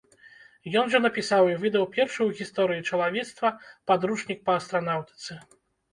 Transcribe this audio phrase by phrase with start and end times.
[0.79, 3.53] Ён жа напісаў і выдаў першы ў гісторыі чалавецтва
[3.93, 5.41] падручнік па астранаўтыцы.